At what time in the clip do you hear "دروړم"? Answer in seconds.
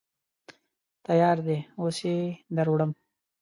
2.55-2.91